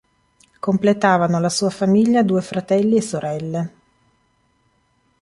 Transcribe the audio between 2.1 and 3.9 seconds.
due fratelli e sorelle.